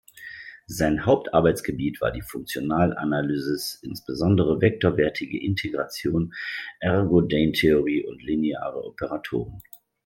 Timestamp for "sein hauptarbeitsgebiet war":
0.65-2.11